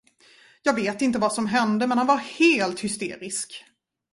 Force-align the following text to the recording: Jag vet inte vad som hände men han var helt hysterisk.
Jag 0.63 0.73
vet 0.73 1.01
inte 1.01 1.19
vad 1.19 1.33
som 1.33 1.47
hände 1.47 1.87
men 1.87 1.97
han 1.97 2.07
var 2.07 2.17
helt 2.17 2.79
hysterisk. 2.79 3.65